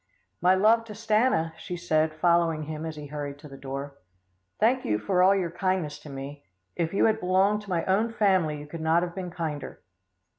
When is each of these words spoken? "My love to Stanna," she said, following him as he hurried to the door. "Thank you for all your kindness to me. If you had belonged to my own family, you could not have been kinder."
"My 0.41 0.55
love 0.55 0.83
to 0.85 0.93
Stanna," 0.95 1.53
she 1.59 1.77
said, 1.77 2.11
following 2.15 2.63
him 2.63 2.87
as 2.87 2.95
he 2.95 3.05
hurried 3.05 3.37
to 3.37 3.47
the 3.47 3.55
door. 3.55 3.99
"Thank 4.59 4.83
you 4.83 4.97
for 4.97 5.21
all 5.21 5.35
your 5.35 5.51
kindness 5.51 5.99
to 5.99 6.09
me. 6.09 6.43
If 6.75 6.91
you 6.91 7.05
had 7.05 7.19
belonged 7.19 7.61
to 7.61 7.69
my 7.69 7.85
own 7.85 8.11
family, 8.11 8.57
you 8.57 8.65
could 8.65 8.81
not 8.81 9.03
have 9.03 9.13
been 9.13 9.29
kinder." 9.29 9.83